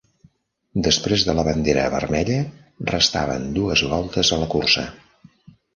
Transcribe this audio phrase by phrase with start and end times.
[0.87, 2.41] Després de la bandera vermella,
[2.95, 4.93] restaven dues voltes a la cursa.